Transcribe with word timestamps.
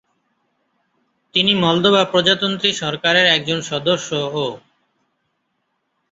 তিনি 1.35 1.51
মলদোভা 1.55 2.03
প্রজাতন্ত্রী 2.05 2.69
সরকারের 2.73 3.25
একজন 3.27 3.59
সদস্যও। 3.61 4.47